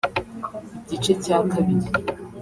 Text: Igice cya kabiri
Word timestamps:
Igice 0.93 1.11
cya 1.23 1.37
kabiri 1.51 1.87